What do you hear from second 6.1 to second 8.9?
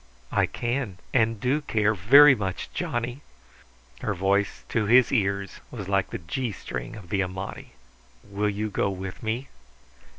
G string of the Amati. "Will you go